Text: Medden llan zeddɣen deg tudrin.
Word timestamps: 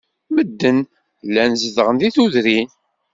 Medden 0.33 0.77
llan 1.29 1.51
zeddɣen 1.61 1.97
deg 2.01 2.11
tudrin. 2.15 2.69